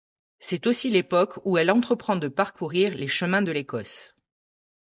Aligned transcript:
C’est 0.39 0.65
aussi 0.65 0.89
l’époque 0.89 1.37
où 1.45 1.59
elle 1.59 1.69
entreprend 1.69 2.15
de 2.15 2.27
parcourir 2.27 2.95
les 2.97 3.07
chemins 3.07 3.43
de 3.43 3.51
l'Écosse. 3.51 4.15